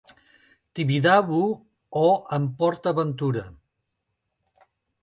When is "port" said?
2.57-2.81